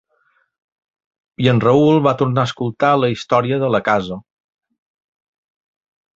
I 1.45 1.49
en 1.51 1.61
Raül 1.65 2.01
va 2.07 2.13
tornar 2.21 2.47
a 2.47 2.51
escoltar 2.51 2.91
la 3.03 3.11
història 3.17 3.61
de 3.67 3.71
la 3.77 3.83
casa. 3.93 4.19